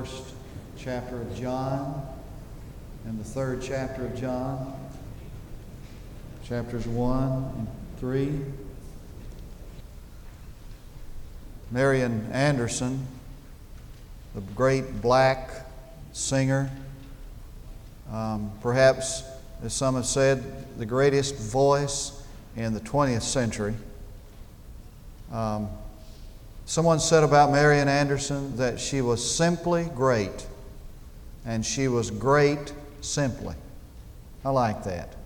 [0.00, 0.32] first
[0.78, 2.06] chapter of John
[3.04, 4.74] and the third chapter of John,
[6.42, 7.22] chapters 1
[7.58, 8.40] and 3.
[11.70, 13.06] Marian Anderson,
[14.34, 15.50] the great black
[16.14, 16.70] singer,
[18.10, 19.22] um, perhaps,
[19.62, 22.22] as some have said, the greatest voice
[22.56, 23.74] in the 20th century.
[25.30, 25.68] Um,
[26.70, 30.46] Someone said about Marian Anderson that she was simply great,
[31.44, 33.56] and she was great simply.
[34.44, 35.16] I like that.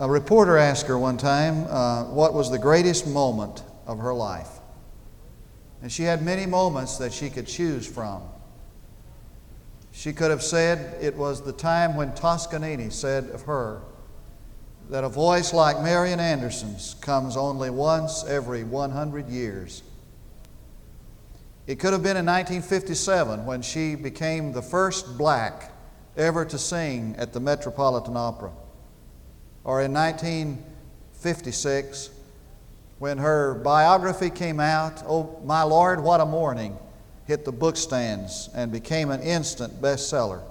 [0.00, 4.50] A reporter asked her one time uh, what was the greatest moment of her life.
[5.80, 8.20] And she had many moments that she could choose from.
[9.92, 13.80] She could have said it was the time when Toscanini said of her,
[14.90, 19.82] that a voice like Marian Anderson's comes only once every 100 years.
[21.66, 25.70] It could have been in 1957 when she became the first black
[26.16, 28.50] ever to sing at the Metropolitan Opera,
[29.64, 32.10] or in 1956
[32.98, 36.78] when her biography came out, Oh, my Lord, what a morning,
[37.26, 40.42] hit the bookstands and became an instant bestseller.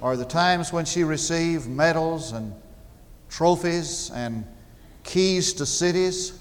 [0.00, 2.54] Or the times when she received medals and
[3.28, 4.44] trophies and
[5.04, 6.38] keys to cities,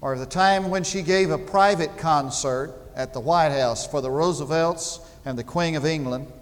[0.00, 4.10] or the time when she gave a private concert at the White House for the
[4.10, 6.32] Roosevelts and the Queen of England,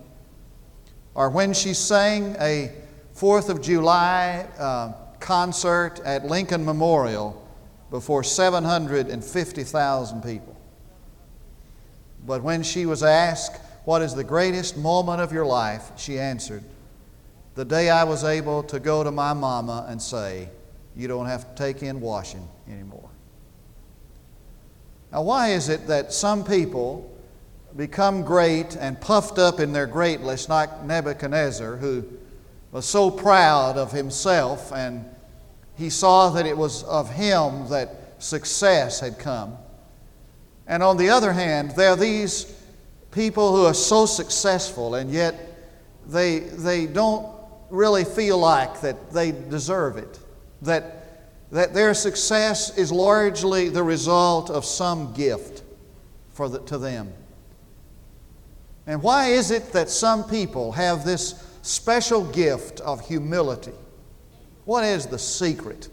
[1.15, 2.73] or when she sang a
[3.17, 7.49] Fourth of July uh, concert at Lincoln Memorial
[7.91, 10.55] before 750,000 people.
[12.27, 15.93] But when she was asked, What is the greatest moment of your life?
[15.97, 16.63] she answered,
[17.57, 20.51] the day I was able to go to my mama and say,
[20.95, 23.09] You don't have to take in washing anymore.
[25.11, 27.11] Now, why is it that some people
[27.75, 32.05] become great and puffed up in their greatness, like Nebuchadnezzar, who
[32.73, 35.05] was so proud of himself and
[35.77, 39.57] he saw that it was of him that success had come?
[40.67, 42.53] And on the other hand, there are these
[43.13, 45.35] people who are so successful and yet
[46.07, 47.36] they, they don't
[47.71, 50.19] really feel like that they deserve it,
[50.63, 55.63] that, that their success is largely the result of some gift
[56.31, 57.13] for the, to them.
[58.87, 63.73] And why is it that some people have this special gift of humility?
[64.65, 65.89] What is the secret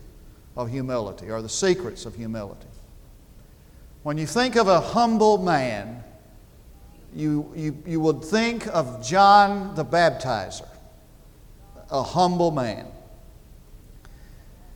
[0.55, 2.67] of humility or the secrets of humility?
[4.03, 6.03] When you think of a humble man,
[7.15, 10.67] you, you, you would think of John the Baptizer
[11.89, 12.87] a humble man.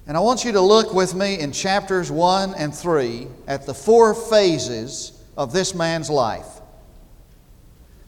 [0.07, 3.73] And I want you to look with me in chapters 1 and 3 at the
[3.73, 6.47] four phases of this man's life.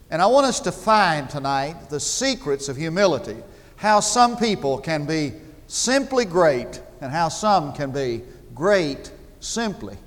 [0.10, 3.36] And I want us to find tonight the secrets of humility,
[3.76, 5.34] how some people can be
[5.68, 8.24] simply great and how some can be
[8.56, 9.98] great simply.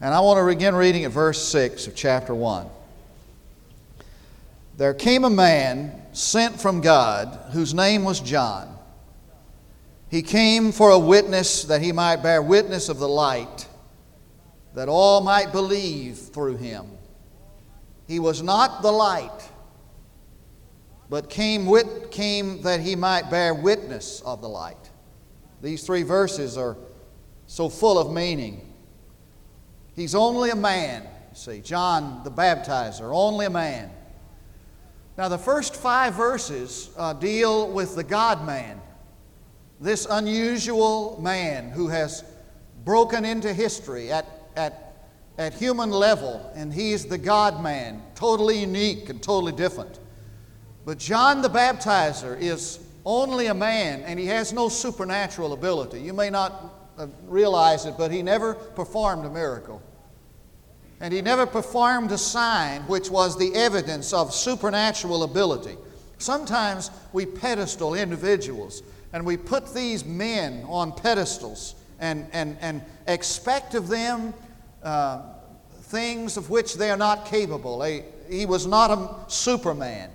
[0.00, 2.66] And I want to begin reading at verse 6 of chapter 1.
[4.76, 8.78] There came a man sent from God, whose name was John.
[10.08, 13.66] He came for a witness that he might bear witness of the light,
[14.74, 16.86] that all might believe through him.
[18.06, 19.50] He was not the light,
[21.10, 24.90] but came, wit- came that he might bear witness of the light.
[25.62, 26.76] These three verses are
[27.46, 28.72] so full of meaning.
[29.96, 33.90] He's only a man, see, John the baptizer, only a man.
[35.16, 38.80] Now, the first five verses uh, deal with the God man,
[39.80, 42.24] this unusual man who has
[42.84, 44.26] broken into history at,
[44.56, 45.08] at,
[45.38, 50.00] at human level, and he's the God man, totally unique and totally different.
[50.84, 56.00] But John the Baptizer is only a man, and he has no supernatural ability.
[56.00, 59.80] You may not uh, realize it, but he never performed a miracle.
[61.00, 65.76] And he never performed a sign which was the evidence of supernatural ability.
[66.18, 68.82] Sometimes we pedestal individuals
[69.12, 74.34] and we put these men on pedestals and, and, and expect of them
[74.82, 75.22] uh,
[75.82, 77.82] things of which they are not capable.
[77.82, 80.10] He, he was not a superman.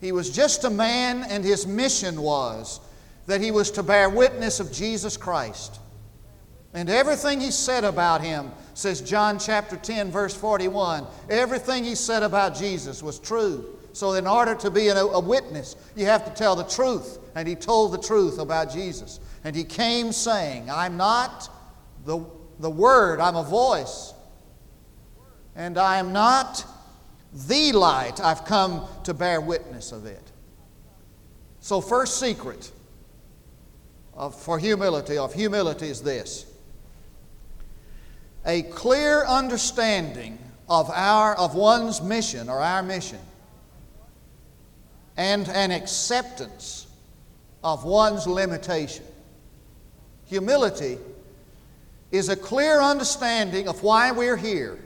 [0.00, 2.80] He was just a man, and his mission was
[3.26, 5.80] that he was to bear witness of Jesus Christ.
[6.74, 12.24] And everything he said about him, says John chapter 10, verse 41, everything he said
[12.24, 13.78] about Jesus was true.
[13.92, 17.18] So, in order to be a, witness, you have to tell the truth.
[17.36, 19.20] And he told the truth about Jesus.
[19.44, 21.48] And he came saying, I'm not
[22.04, 22.26] the,
[22.58, 24.12] the Word, I'm a voice.
[25.54, 26.64] And I am not
[27.46, 28.20] the light.
[28.20, 30.32] I've come to bear witness of it.
[31.60, 32.72] So, first secret
[34.12, 36.46] of, for humility, of humility, is this
[38.46, 40.38] a clear understanding
[40.68, 43.18] of, our, of one's mission or our mission
[45.16, 46.86] and an acceptance
[47.62, 49.04] of one's limitation.
[50.26, 50.98] Humility
[52.10, 54.78] is a clear understanding of why we're here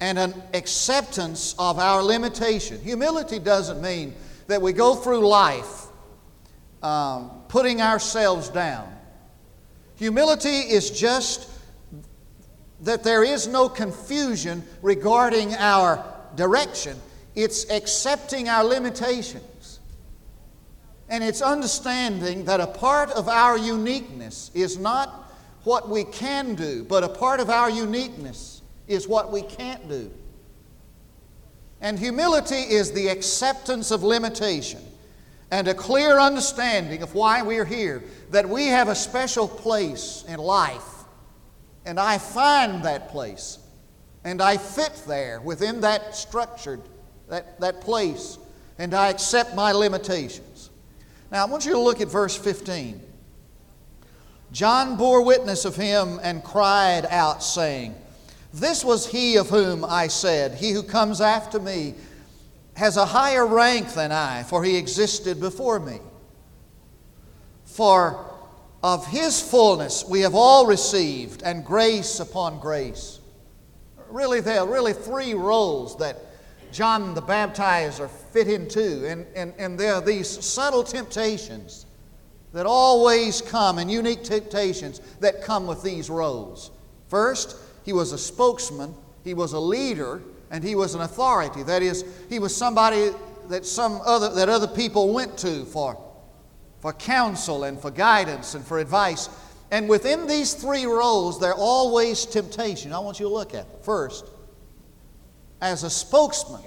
[0.00, 2.80] and an acceptance of our limitation.
[2.80, 4.14] Humility doesn't mean
[4.46, 5.86] that we go through life
[6.82, 8.92] um, putting ourselves down.
[9.96, 11.48] Humility is just
[12.82, 16.04] that there is no confusion regarding our
[16.36, 16.98] direction.
[17.34, 19.80] It's accepting our limitations.
[21.08, 25.30] And it's understanding that a part of our uniqueness is not
[25.64, 30.10] what we can do, but a part of our uniqueness is what we can't do.
[31.80, 34.80] And humility is the acceptance of limitation
[35.50, 40.38] and a clear understanding of why we're here, that we have a special place in
[40.40, 40.91] life.
[41.84, 43.58] And I find that place,
[44.24, 46.80] and I fit there within that structured,
[47.28, 48.38] that, that place,
[48.78, 50.70] and I accept my limitations.
[51.30, 53.00] Now, I want you to look at verse 15.
[54.52, 57.94] John bore witness of him and cried out, saying,
[58.52, 61.94] this was he of whom I said, He who comes after me
[62.74, 66.00] has a higher rank than I, for he existed before me.
[67.64, 68.31] For
[68.82, 73.20] of his fullness we have all received, and grace upon grace.
[74.10, 76.18] Really, there are really three roles that
[76.72, 81.86] John the Baptizer fit into, and, and, and there are these subtle temptations
[82.52, 86.70] that always come, and unique temptations that come with these roles.
[87.08, 88.94] First, he was a spokesman,
[89.24, 91.62] he was a leader, and he was an authority.
[91.62, 93.10] That is, he was somebody
[93.48, 95.98] that some other that other people went to for,
[96.82, 99.28] for counsel and for guidance and for advice.
[99.70, 102.92] And within these three roles, there are always temptation.
[102.92, 103.84] I want you to look at.
[103.84, 104.26] First,
[105.60, 106.60] as a spokesman,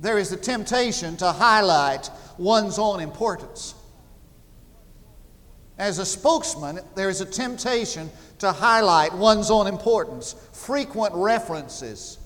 [0.00, 3.74] there is a temptation to highlight one's own importance.
[5.76, 12.18] As a spokesman, there is a temptation to highlight one's own importance, frequent references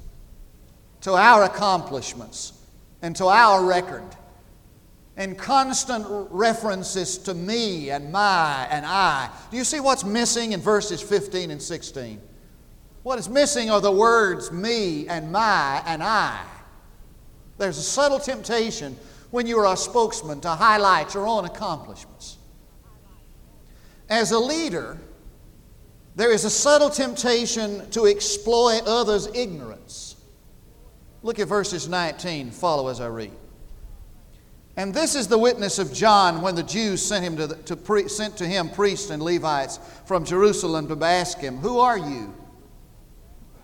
[1.00, 2.52] to our accomplishments
[3.02, 4.06] and to our record,
[5.16, 9.30] and constant references to me and my and I.
[9.50, 12.20] Do you see what's missing in verses 15 and 16?
[13.04, 16.42] What is missing are the words me and my and I.
[17.58, 18.96] There's a subtle temptation
[19.30, 22.38] when you are a spokesman to highlight your own accomplishments.
[24.08, 24.98] As a leader,
[26.16, 30.16] there is a subtle temptation to exploit others' ignorance.
[31.22, 32.50] Look at verses 19.
[32.50, 33.32] Follow as I read.
[34.76, 37.76] And this is the witness of John when the Jews sent, him to, the, to
[37.76, 42.34] pre, sent to him priests and Levites from Jerusalem to ask him, Who are you?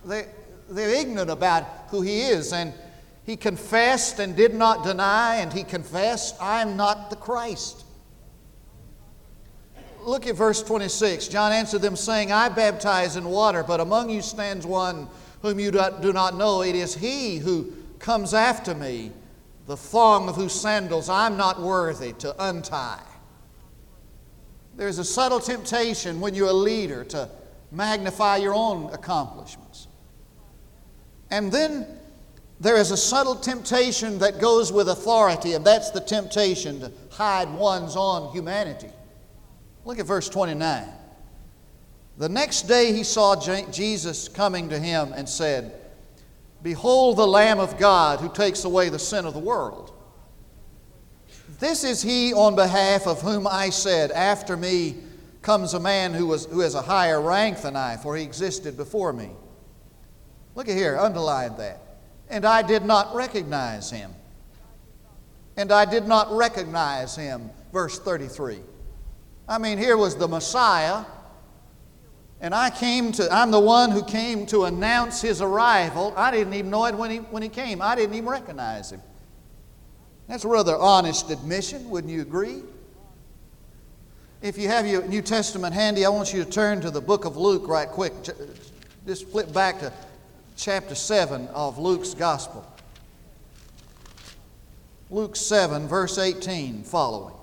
[0.05, 0.27] They,
[0.71, 2.53] they're ignorant about who he is.
[2.53, 2.73] And
[3.25, 7.85] he confessed and did not deny, and he confessed, I am not the Christ.
[10.03, 11.29] Look at verse 26.
[11.29, 15.09] John answered them, saying, I baptize in water, but among you stands one
[15.43, 16.63] whom you do not know.
[16.63, 19.13] It is he who comes after me,
[19.71, 23.05] the thong of whose sandals I'm not worthy to untie.
[24.75, 27.29] There's a subtle temptation when you're a leader to
[27.71, 29.87] magnify your own accomplishments.
[31.31, 31.87] And then
[32.59, 37.49] there is a subtle temptation that goes with authority, and that's the temptation to hide
[37.55, 38.91] one's own humanity.
[39.85, 40.89] Look at verse 29.
[42.19, 45.80] The next day he saw Jesus coming to him and said,
[46.63, 49.93] Behold the Lamb of God who takes away the sin of the world.
[51.59, 54.97] This is he on behalf of whom I said, After me
[55.43, 58.77] comes a man who, was, who has a higher rank than I, for he existed
[58.77, 59.31] before me.
[60.55, 61.81] Look at here, underline that.
[62.29, 64.15] And I did not recognize him.
[65.57, 67.51] And I did not recognize him.
[67.73, 68.61] Verse 33.
[69.49, 71.05] I mean, here was the Messiah,
[72.41, 76.15] and I came to, I'm the one who came to announce his arrival.
[76.17, 79.03] I didn't even know it when he, when he came, I didn't even recognize him.
[80.27, 82.63] That's a rather honest admission, wouldn't you agree?
[84.43, 87.27] If you have your New Testament handy, I want you to turn to the book
[87.27, 88.15] of Luke right quick.
[89.07, 89.93] Just flip back to
[90.57, 92.67] chapter 7 of Luke's Gospel.
[95.11, 97.35] Luke 7, verse 18 following.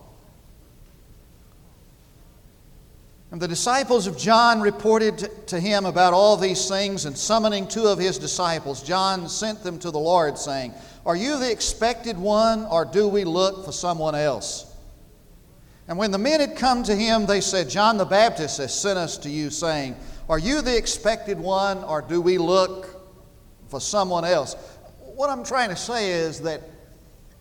[3.30, 7.88] And the disciples of John reported to him about all these things, and summoning two
[7.88, 10.74] of his disciples, John sent them to the Lord, saying,
[11.06, 14.74] Are you the expected one, or do we look for someone else?
[15.90, 18.98] And when the men had come to him, they said, John the Baptist has sent
[18.98, 19.98] us to you, saying,
[20.30, 23.02] Are you the expected one, or do we look
[23.68, 24.54] for someone else?
[25.00, 26.62] What I'm trying to say is that,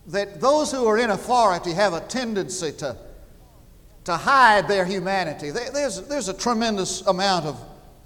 [0.09, 2.97] that those who are in authority have a tendency to
[4.07, 5.51] to hide their humanity.
[5.51, 7.61] There's, there's a tremendous amount of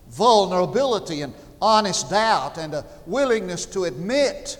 [0.09, 4.59] vulnerability and honest doubt and a willingness to admit,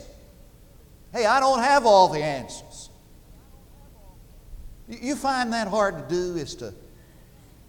[1.15, 2.91] hey, I don't have all the answers.
[4.87, 6.75] You find that hard to do is to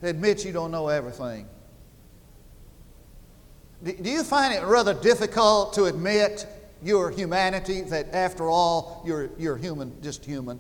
[0.01, 1.47] admit you don't know everything.
[3.83, 6.45] Do you find it rather difficult to admit
[6.83, 10.59] your humanity, that after all, you're, you're human, just human?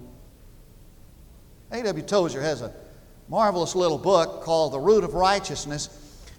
[1.71, 2.03] A.W.
[2.05, 2.73] Tozer has a
[3.29, 5.89] marvelous little book called The Root of Righteousness.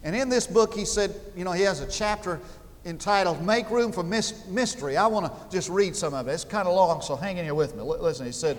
[0.04, 2.40] And in this book, he said, you know, he has a chapter
[2.84, 4.96] entitled Make Room for Mystery.
[4.96, 6.32] I want to just read some of it.
[6.32, 7.82] It's kind of long, so hang in here with me.
[7.82, 8.58] Listen, he said,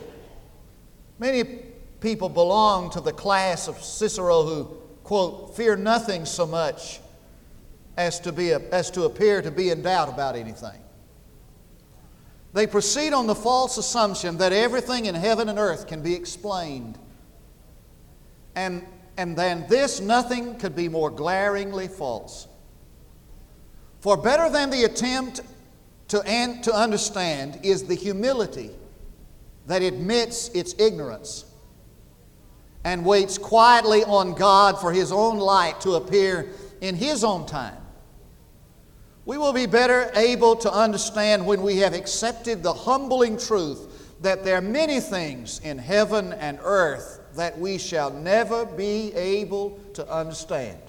[1.20, 1.44] Many
[2.00, 4.66] people belong to the class of Cicero who,
[5.04, 7.00] quote, fear nothing so much
[7.98, 10.80] as to, be a, as to appear to be in doubt about anything.
[12.54, 16.98] They proceed on the false assumption that everything in heaven and earth can be explained
[18.56, 18.86] and,
[19.18, 22.48] and than this, nothing could be more glaringly false.
[24.00, 25.42] For better than the attempt
[26.10, 28.72] to, an, to understand is the humility
[29.68, 31.46] that admits its ignorance
[32.84, 36.50] and waits quietly on God for His own light to appear
[36.82, 37.78] in His own time.
[39.26, 44.44] We will be better able to understand when we have accepted the humbling truth that
[44.44, 50.10] there are many things in heaven and earth that we shall never be able to
[50.12, 50.80] understand.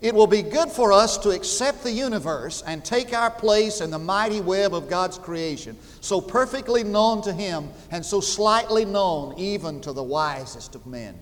[0.00, 3.90] It will be good for us to accept the universe and take our place in
[3.90, 9.34] the mighty web of God's creation, so perfectly known to Him and so slightly known
[9.38, 11.18] even to the wisest of men.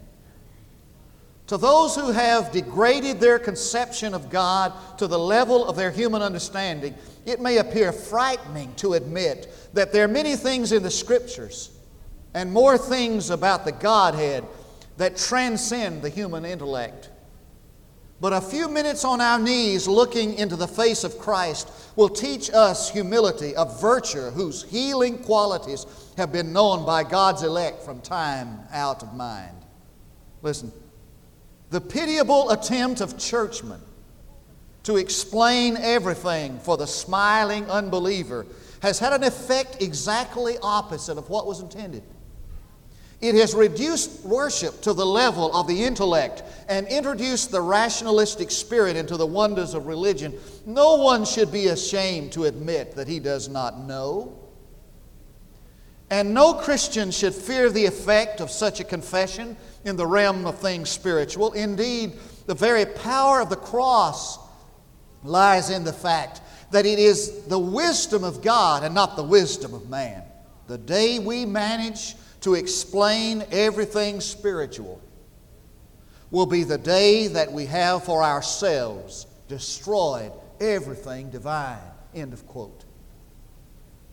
[1.47, 6.23] To those who have degraded their conception of God to the level of their human
[6.23, 11.71] understanding, it may appear frightening to admit that there are many things in the Scriptures
[12.35, 14.45] and more things about the Godhead
[14.97, 17.11] that transcend the human intellect.
[18.21, 22.51] But a few minutes on our knees looking into the face of Christ will teach
[22.51, 25.87] us humility, a virtue whose healing qualities
[26.17, 29.57] have been known by God's elect from time out of mind.
[30.41, 30.73] Listen,
[31.71, 33.81] the pitiable attempt of churchmen
[34.85, 38.47] to explain everything for the smiling unbeliever
[38.83, 42.03] has had an effect exactly opposite of what was intended.
[43.23, 48.97] It has reduced worship to the level of the intellect and introduced the rationalistic spirit
[48.97, 50.35] into the wonders of religion.
[50.67, 54.37] No one should be ashamed to admit that he does not know.
[56.11, 60.59] And no Christian should fear the effect of such a confession in the realm of
[60.59, 61.53] things spiritual.
[61.53, 62.15] Indeed,
[62.47, 64.41] the very power of the cross
[65.23, 66.41] lies in the fact
[66.73, 70.25] that it is the wisdom of God and not the wisdom of man.
[70.67, 75.01] The day we manage to explain everything spiritual
[76.31, 81.79] will be the day that we have for ourselves destroyed everything divine.
[82.15, 82.85] End of quote.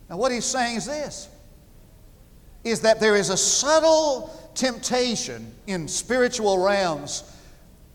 [0.08, 1.28] Now, what he's saying is this
[2.62, 7.24] is that there is a subtle temptation in spiritual realms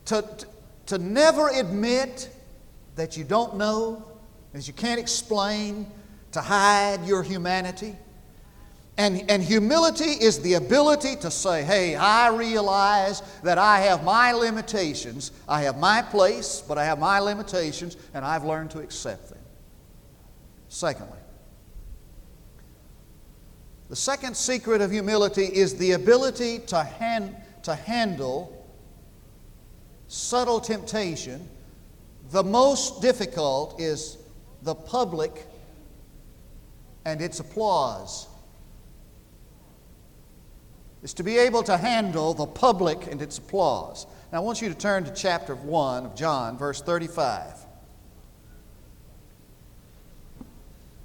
[0.06, 0.48] to, to,
[0.88, 2.30] to never admit
[2.96, 4.04] that you don't know,
[4.54, 5.86] that you can't explain,
[6.32, 7.96] to hide your humanity.
[8.98, 14.32] And, and humility is the ability to say, hey, I realize that I have my
[14.32, 15.32] limitations.
[15.50, 19.40] I have my place, but I have my limitations, and I've learned to accept them.
[20.70, 21.20] Secondly,
[23.90, 27.30] the second secret of humility is the ability to,
[27.64, 28.66] to handle
[30.08, 31.48] subtle temptation.
[32.32, 34.18] The most difficult is
[34.64, 35.46] the public
[37.04, 38.28] and its applause
[41.06, 44.08] is to be able to handle the public and its applause.
[44.32, 47.44] Now, I want you to turn to chapter 1 of John, verse 35.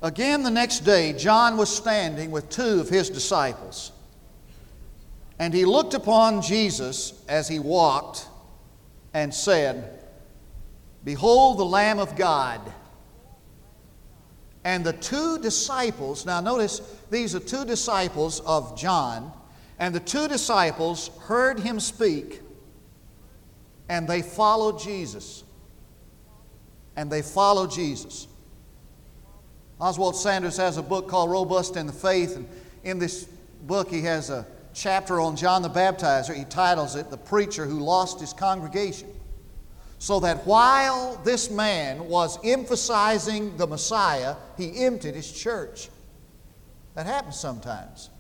[0.00, 3.92] Again, the next day, John was standing with two of his disciples.
[5.38, 8.26] And he looked upon Jesus as he walked
[9.12, 10.00] and said,
[11.04, 12.62] Behold the Lamb of God.
[14.64, 16.80] And the two disciples, now notice
[17.10, 19.34] these are two disciples of John,
[19.80, 22.42] and the two disciples heard him speak,
[23.88, 25.42] and they followed Jesus.
[26.96, 28.28] And they followed Jesus.
[29.80, 32.46] Oswald Sanders has a book called Robust in the Faith, and
[32.84, 33.24] in this
[33.62, 36.34] book he has a chapter on John the Baptizer.
[36.34, 39.08] He titles it The Preacher Who Lost His Congregation.
[39.98, 45.88] So that while this man was emphasizing the Messiah, he emptied his church.
[46.94, 48.10] That happens sometimes.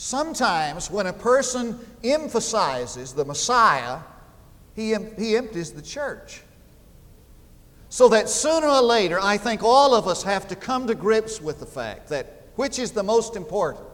[0.00, 3.98] Sometimes, when a person emphasizes the Messiah,
[4.76, 6.42] he, he empties the church.
[7.88, 11.40] So that sooner or later, I think all of us have to come to grips
[11.40, 13.88] with the fact that which is the most important?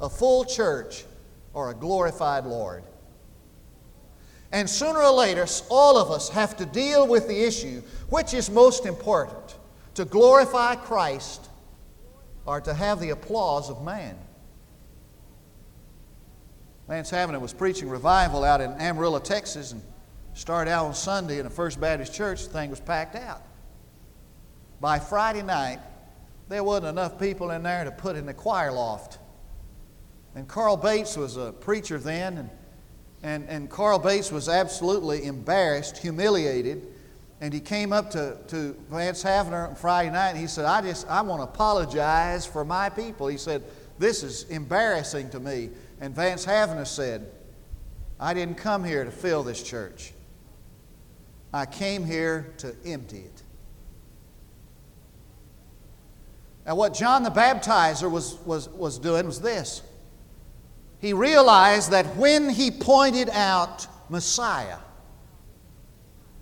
[0.00, 1.04] A full church
[1.54, 2.82] or a glorified Lord?
[4.50, 8.50] And sooner or later, all of us have to deal with the issue which is
[8.50, 9.54] most important?
[9.94, 11.48] To glorify Christ
[12.44, 14.16] or to have the applause of man?
[16.90, 19.80] Vance Havner was preaching revival out in Amarillo, Texas, and
[20.34, 22.42] started out on Sunday in a First Baptist church.
[22.42, 23.42] The thing was packed out.
[24.80, 25.78] By Friday night,
[26.48, 29.20] there wasn't enough people in there to put in the choir loft.
[30.34, 32.50] And Carl Bates was a preacher then, and,
[33.22, 36.88] and, and Carl Bates was absolutely embarrassed, humiliated.
[37.40, 40.82] And he came up to, to Vance Havner on Friday night and he said, I
[40.82, 43.28] just I want to apologize for my people.
[43.28, 43.62] He said,
[44.00, 45.70] This is embarrassing to me.
[46.00, 47.30] And Vance Havner said,
[48.18, 50.12] I didn't come here to fill this church.
[51.52, 53.42] I came here to empty it.
[56.66, 59.82] Now, what John the Baptizer was, was, was doing was this
[61.00, 64.76] he realized that when he pointed out Messiah,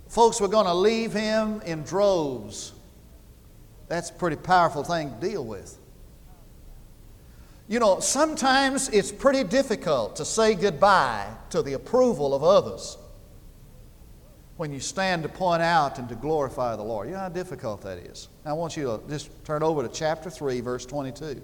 [0.09, 2.73] folks were going to leave him in droves.
[3.87, 5.78] That's a pretty powerful thing to deal with.
[7.69, 12.97] You know, sometimes it's pretty difficult to say goodbye to the approval of others
[14.57, 17.07] when you stand to point out and to glorify the Lord.
[17.07, 18.27] You know how difficult that is.
[18.43, 21.39] I want you to just turn over to chapter 3, verse 22.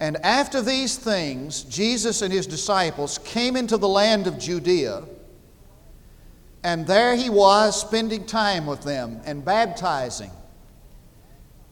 [0.00, 5.04] And after these things, Jesus and his disciples came into the land of Judea,
[6.64, 10.30] and there he was spending time with them and baptizing.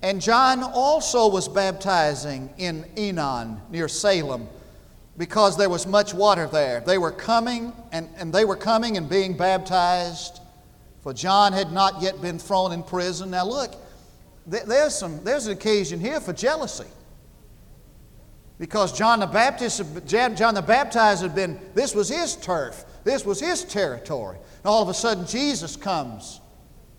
[0.02, 4.48] And John also was baptizing in Enon near Salem
[5.16, 6.80] because there was much water there.
[6.80, 10.40] They were coming and, and they were coming and being baptized,
[11.02, 13.30] for John had not yet been thrown in prison.
[13.32, 13.74] Now look,
[14.46, 16.86] there's, some, there's an occasion here for jealousy.
[18.58, 23.40] Because John the Baptist, John the Baptizer had been, this was his turf, this was
[23.40, 24.36] his territory.
[24.36, 26.40] And all of a sudden, Jesus comes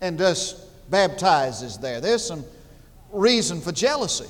[0.00, 2.00] and just baptizes there.
[2.00, 2.44] There's some
[3.12, 4.28] reason for jealousy.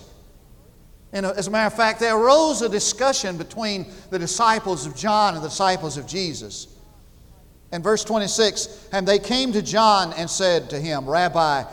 [1.12, 4.96] And uh, as a matter of fact, there arose a discussion between the disciples of
[4.96, 6.68] John and the disciples of Jesus.
[7.72, 11.64] In verse 26, and they came to John and said to him, Rabbi,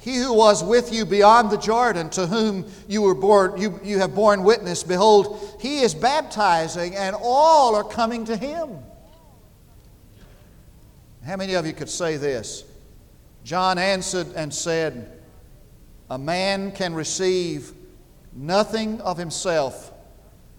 [0.00, 3.98] he who was with you beyond the Jordan, to whom you were born, you, you
[4.00, 8.78] have borne witness, behold, he is baptizing, and all are coming to him.
[11.24, 12.64] How many of you could say this?
[13.44, 15.13] John answered and said,
[16.10, 17.72] A man can receive
[18.32, 19.92] nothing of himself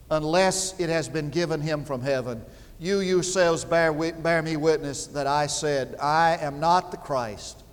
[0.09, 2.43] unless it has been given him from heaven.
[2.79, 7.63] You yourselves bear, bear me witness that I said, I am not the Christ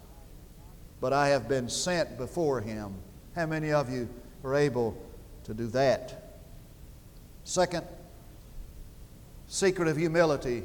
[1.02, 2.94] but I have been sent before him.
[3.34, 4.08] How many of you
[4.44, 4.96] are able
[5.42, 6.38] to do that?
[7.42, 7.84] Second,
[9.48, 10.62] secret of humility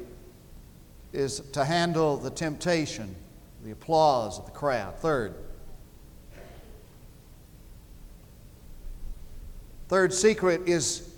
[1.12, 3.16] is to handle the temptation,
[3.64, 4.96] the applause of the crowd.
[5.00, 5.34] Third,
[9.88, 11.10] third secret is,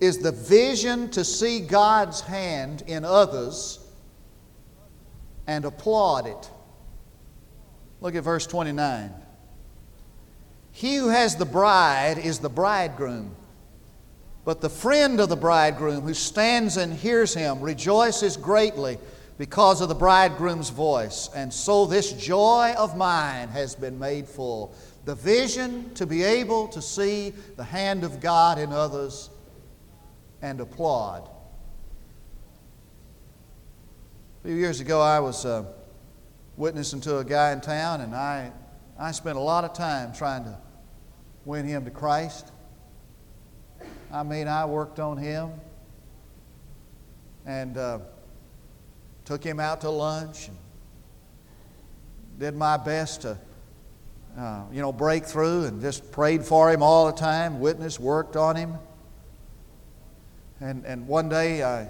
[0.00, 3.80] is the vision to see God's hand in others
[5.46, 6.50] and applaud it.
[8.00, 9.12] Look at verse 29.
[10.72, 13.34] He who has the bride is the bridegroom.
[14.44, 18.98] But the friend of the bridegroom who stands and hears him rejoices greatly
[19.36, 21.28] because of the bridegroom's voice.
[21.34, 24.74] And so this joy of mine has been made full.
[25.08, 29.30] The vision to be able to see the hand of God in others
[30.42, 31.30] and applaud.
[34.44, 35.46] A few years ago, I was.
[35.46, 35.64] Uh,
[36.58, 38.50] witnessing to a guy in town, and I,
[38.98, 40.58] I spent a lot of time trying to
[41.44, 42.50] win him to Christ.
[44.12, 45.52] I mean, I worked on him
[47.46, 48.00] and uh,
[49.24, 50.56] took him out to lunch and
[52.40, 53.38] did my best to,
[54.38, 58.54] uh, you know, breakthrough and just prayed for him all the time, witnessed, worked on
[58.54, 58.74] him.
[60.60, 61.88] And, and one day, I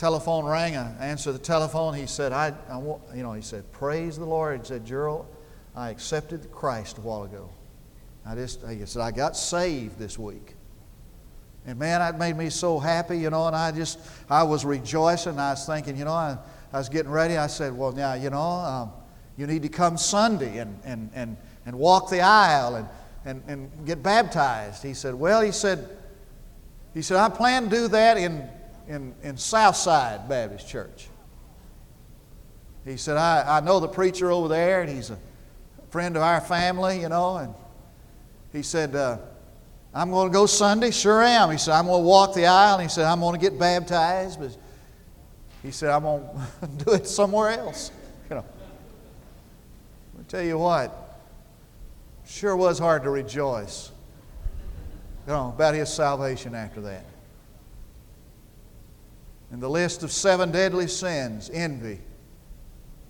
[0.00, 0.78] telephone rang.
[0.78, 1.92] I answered the telephone.
[1.92, 4.60] He said, I, I want, you know, he said, praise the Lord.
[4.60, 5.26] He said, Gerald,
[5.76, 7.50] I accepted Christ a while ago.
[8.24, 10.54] I just, he said, I got saved this week.
[11.66, 13.98] And man, that made me so happy, you know, and I just,
[14.30, 15.38] I was rejoicing.
[15.38, 16.38] I was thinking, you know, I,
[16.72, 17.36] I was getting ready.
[17.36, 18.92] I said, well, now, you know, um,
[19.36, 22.88] you need to come Sunday and, and, and, and walk the aisle and,
[23.24, 24.82] and, and get baptized.
[24.82, 25.88] He said, well, he said,
[26.94, 28.48] he said, I plan to do that in,
[28.88, 31.08] in, in Southside Baptist Church.
[32.84, 35.18] He said, I, I know the preacher over there, and he's a
[35.90, 37.54] friend of our family, you know, and
[38.52, 39.18] he said, uh,
[39.92, 40.90] I'm going to go Sunday.
[40.90, 41.50] Sure am.
[41.50, 42.74] He said, I'm going to walk the aisle.
[42.74, 44.38] And he said, I'm going to get baptized.
[44.38, 44.56] But
[45.62, 46.28] he said, I'm going
[46.60, 47.90] to do it somewhere else.
[48.28, 48.44] You know.
[50.18, 51.09] I tell you what,
[52.30, 53.90] sure was hard to rejoice
[55.26, 57.04] you know, about his salvation after that.
[59.52, 62.00] In the list of seven deadly sins, envy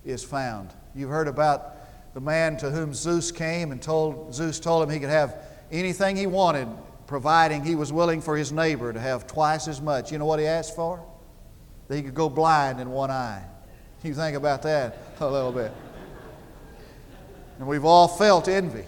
[0.07, 0.71] is found.
[0.95, 4.99] You've heard about the man to whom Zeus came and told Zeus told him he
[4.99, 5.37] could have
[5.71, 6.67] anything he wanted,
[7.07, 10.11] providing he was willing for his neighbor to have twice as much.
[10.11, 11.05] You know what he asked for?
[11.89, 13.45] That he could go blind in one eye.
[14.03, 15.73] You think about that a little bit.
[17.59, 18.85] And we've all felt envy.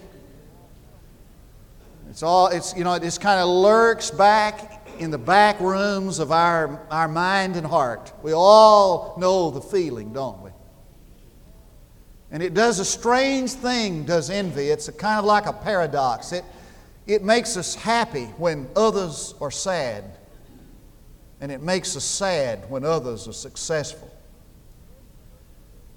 [2.13, 6.19] It's all, it's, you know, it just kind of lurks back in the back rooms
[6.19, 8.13] of our, our mind and heart.
[8.21, 10.51] We all know the feeling, don't we?
[12.29, 14.67] And it does a strange thing, does envy.
[14.67, 16.33] It's kind of like a paradox.
[16.33, 16.45] It,
[17.07, 20.03] it makes us happy when others are sad,
[21.41, 24.15] and it makes us sad when others are successful.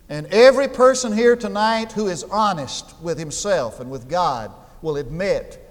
[0.09, 4.51] And every person here tonight who is honest with himself and with God
[4.81, 5.63] will admit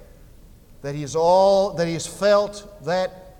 [0.85, 3.37] that he's all that he's felt that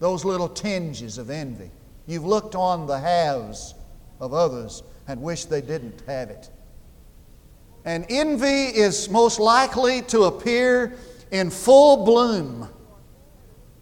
[0.00, 1.70] those little tinges of envy.
[2.08, 3.76] You've looked on the haves
[4.18, 6.50] of others and wished they didn't have it.
[7.84, 10.96] And envy is most likely to appear
[11.30, 12.68] in full bloom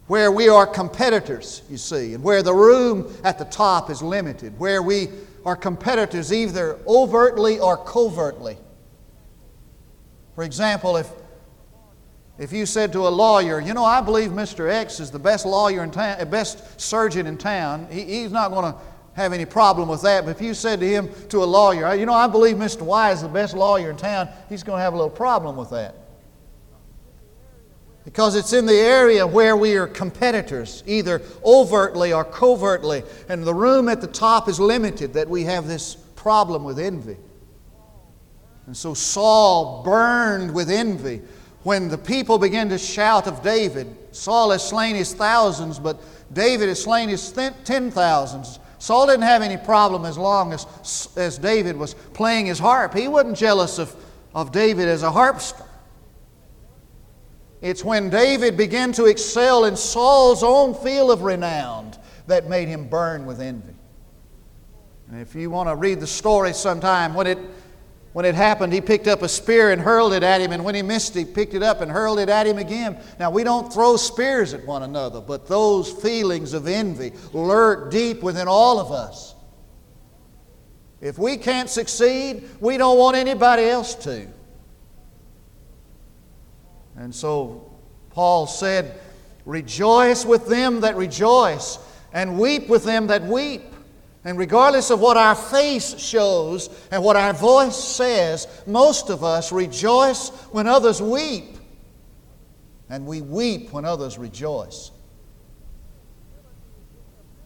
[0.05, 4.59] where we are competitors, you see, and where the room at the top is limited,
[4.59, 5.07] where we
[5.47, 8.55] are competitors either overtly or covertly.
[10.35, 11.09] For example, if,
[12.39, 14.71] if you said to a lawyer, you know, I believe Mr.
[14.71, 18.71] X is the best lawyer in town, best surgeon in town, he, he's not going
[18.71, 18.79] to
[19.13, 20.23] have any problem with that.
[20.23, 22.83] But if you said to him, to a lawyer, you know, I believe Mr.
[22.83, 25.69] Y is the best lawyer in town, he's going to have a little problem with
[25.71, 25.95] that.
[28.05, 33.53] Because it's in the area where we are competitors, either overtly or covertly, and the
[33.53, 37.17] room at the top is limited that we have this problem with envy.
[38.65, 41.21] And so Saul burned with envy
[41.63, 46.01] when the people began to shout of David, Saul has slain his thousands, but
[46.33, 48.59] David has slain his ten thousands.
[48.77, 52.93] Saul didn't have any problem as long as, as David was playing his harp.
[52.93, 53.93] He wasn't jealous of,
[54.33, 55.65] of David as a harpster.
[57.61, 61.91] It's when David began to excel in Saul's own field of renown
[62.27, 63.73] that made him burn with envy.
[65.09, 67.39] And if you want to read the story sometime, when it,
[68.13, 70.73] when it happened, he picked up a spear and hurled it at him, and when
[70.73, 72.97] he missed, he picked it up and hurled it at him again.
[73.19, 78.23] Now, we don't throw spears at one another, but those feelings of envy lurk deep
[78.23, 79.35] within all of us.
[81.01, 84.27] If we can't succeed, we don't want anybody else to.
[86.97, 87.71] And so
[88.09, 88.99] Paul said,
[89.45, 91.79] Rejoice with them that rejoice,
[92.11, 93.68] and weep with them that weep.
[94.25, 99.51] And regardless of what our face shows and what our voice says, most of us
[99.51, 101.57] rejoice when others weep,
[102.89, 104.91] and we weep when others rejoice.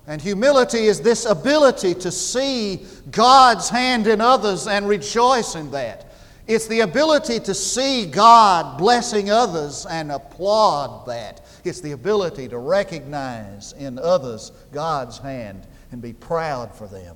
[0.08, 6.12] And humility is this ability to see God's hand in others and rejoice in that.
[6.46, 11.46] It's the ability to see God blessing others and applaud that.
[11.64, 17.16] It's the ability to recognize in others God's hand and be proud for them.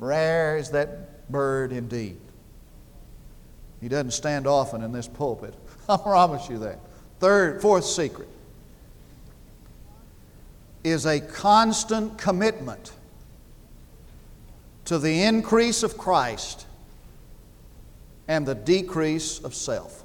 [0.00, 2.18] Rare is that bird indeed.
[3.80, 5.54] He doesn't stand often in this pulpit.
[5.88, 6.80] I promise you that.
[7.20, 8.28] Third, fourth secret
[10.82, 12.92] is a constant commitment
[14.86, 16.66] to the increase of Christ
[18.26, 20.02] and the decrease of self.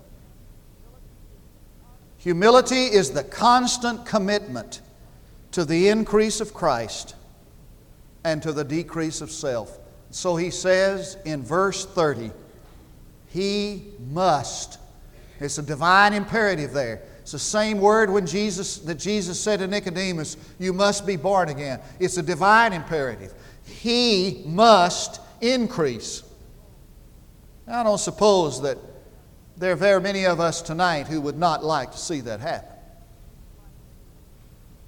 [2.20, 4.82] Humility is the constant commitment
[5.52, 7.16] to the increase of Christ
[8.24, 9.78] and to the decrease of self.
[10.12, 12.32] So he says in verse 30,
[13.28, 14.78] he must.
[15.40, 17.02] It's a divine imperative there.
[17.22, 21.50] It's the same word when Jesus, that Jesus said to Nicodemus, You must be born
[21.50, 21.80] again.
[22.00, 23.34] It's a divine imperative.
[23.66, 26.24] He must increase.
[27.68, 28.78] I don't suppose that
[29.56, 32.71] there are very many of us tonight who would not like to see that happen.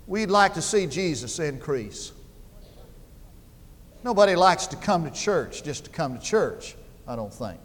[0.07, 2.11] We'd like to see Jesus increase.
[4.03, 6.75] Nobody likes to come to church just to come to church,
[7.07, 7.59] I don't think.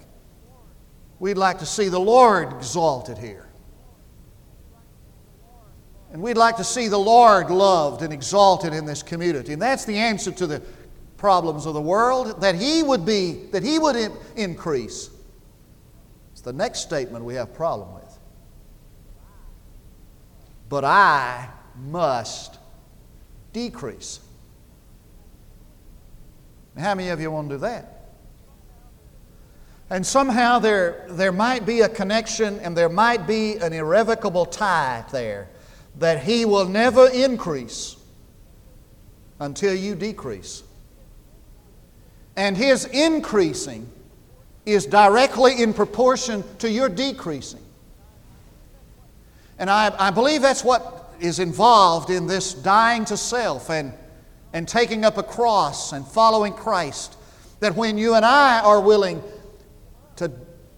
[1.19, 3.49] We'd like to see the Lord exalted here.
[6.13, 9.53] And we'd like to see the Lord loved and exalted in this community.
[9.53, 10.63] And that's the answer to the
[11.17, 15.11] problems of the world, that He would be, that He would in- increase.
[16.33, 18.19] It's the next statement we have problem with.
[20.69, 21.49] But I
[21.87, 22.59] must
[23.53, 24.21] decrease.
[26.79, 27.99] How many of you want to do that?
[29.91, 35.05] And somehow there, there might be a connection and there might be an irrevocable tie
[35.11, 35.49] there
[35.99, 37.97] that He will never increase
[39.41, 40.63] until you decrease.
[42.37, 43.91] And His increasing
[44.67, 47.65] is directly in proportion to your decreasing.
[49.59, 53.93] And I, I believe that's what is involved in this dying to self and,
[54.53, 57.17] and taking up a cross and following Christ.
[57.61, 59.23] That when you and I are willing
[60.17, 60.31] to,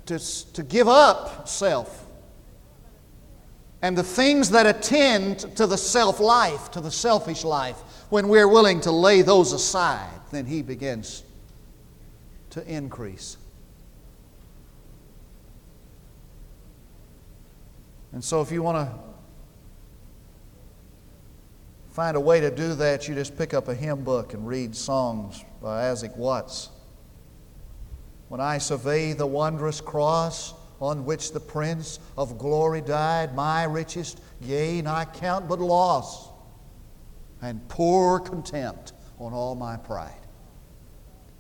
[0.07, 0.19] to,
[0.53, 2.07] to give up self
[3.83, 7.77] and the things that attend to the self life, to the selfish life,
[8.11, 11.23] when we're willing to lay those aside, then He begins
[12.51, 13.37] to increase.
[18.13, 19.10] And so, if you want to
[21.91, 24.75] find a way to do that, you just pick up a hymn book and read
[24.77, 26.71] songs by Isaac Watts.
[28.29, 34.21] When I survey the wondrous cross on which the Prince of Glory died, my richest
[34.47, 36.29] gain I count but loss,
[37.43, 40.15] and pour contempt on all my pride.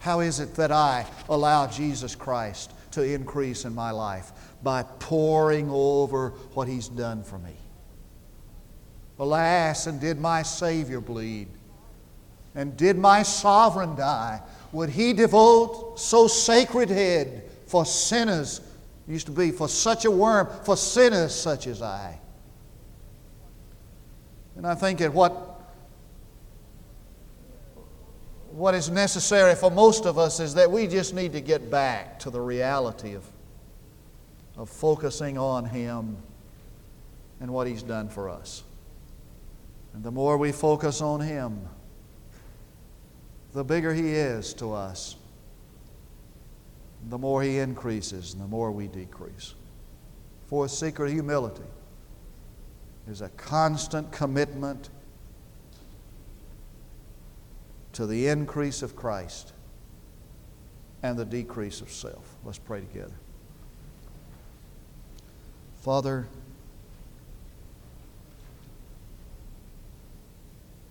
[0.01, 4.33] How is it that I allow Jesus Christ to increase in my life?
[4.63, 7.60] By poring over what He's done for me.
[9.21, 11.47] Alas, and did my Savior bleed?
[12.55, 14.41] And did my sovereign die?
[14.73, 18.63] Would he devote so sacred head for sinners?
[19.07, 22.19] Used to be for such a worm, for sinners such as I.
[24.57, 25.61] And I think that what
[28.53, 32.19] what is necessary for most of us is that we just need to get back
[32.19, 33.25] to the reality of,
[34.57, 36.17] of focusing on Him
[37.41, 38.65] and what He's done for us.
[39.93, 41.69] And the more we focus on Him,
[43.53, 45.17] the bigger He is to us,
[47.09, 49.55] the more He increases and the more we decrease.
[50.47, 51.63] For secret humility
[53.09, 54.91] is a constant commitment
[57.93, 59.53] to the increase of Christ
[61.03, 62.37] and the decrease of self.
[62.45, 63.15] Let's pray together.
[65.81, 66.29] Father,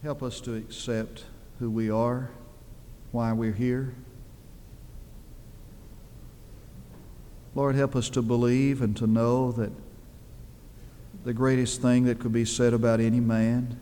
[0.03, 1.25] help us to accept
[1.59, 2.29] who we are,
[3.11, 3.93] why we're here.
[7.53, 9.71] Lord, help us to believe and to know that
[11.25, 13.77] the greatest thing that could be said about any man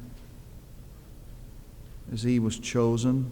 [2.12, 3.32] is he was chosen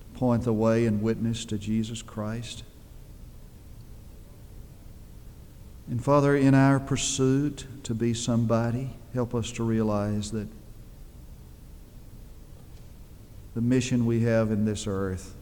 [0.00, 2.64] to point the way and witness to Jesus Christ.
[5.88, 10.48] And Father, in our pursuit to be somebody, help us to realize that
[13.58, 15.34] the mission we have in this earth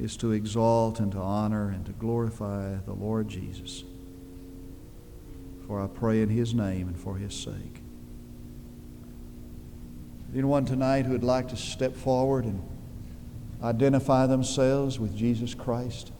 [0.00, 3.82] is to exalt and to honor and to glorify the Lord Jesus.
[5.66, 7.82] For I pray in His name and for His sake.
[10.32, 12.62] Anyone tonight who would like to step forward and
[13.60, 16.12] identify themselves with Jesus Christ?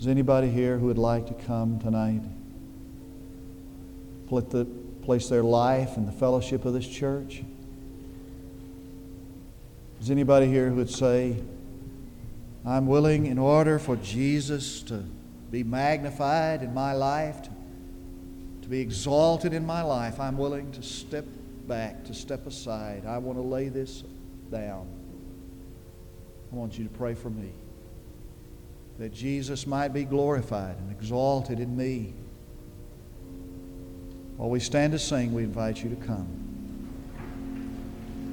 [0.00, 2.22] Is anybody here who would like to come tonight?
[4.26, 7.44] Place their life in the fellowship of this church?
[10.00, 11.36] Is anybody here who would say,
[12.64, 15.04] I'm willing, in order for Jesus to
[15.50, 17.50] be magnified in my life, to,
[18.62, 21.26] to be exalted in my life, I'm willing to step
[21.66, 23.04] back, to step aside.
[23.06, 24.02] I want to lay this
[24.50, 24.88] down.
[26.50, 27.52] I want you to pray for me
[28.98, 32.14] that Jesus might be glorified and exalted in me.
[34.36, 36.49] While we stand to sing, we invite you to come.